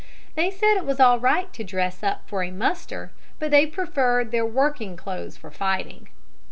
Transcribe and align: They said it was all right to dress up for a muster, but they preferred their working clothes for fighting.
They 0.33 0.49
said 0.49 0.77
it 0.77 0.85
was 0.87 0.99
all 0.99 1.19
right 1.19 1.53
to 1.53 1.63
dress 1.63 2.01
up 2.01 2.27
for 2.27 2.41
a 2.41 2.49
muster, 2.49 3.11
but 3.37 3.51
they 3.51 3.67
preferred 3.67 4.31
their 4.31 4.47
working 4.47 4.97
clothes 4.97 5.37
for 5.37 5.51
fighting. 5.51 6.07